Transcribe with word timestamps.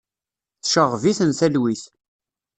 Tceɣɣeb-iten 0.61 1.31
talwit. 1.39 1.83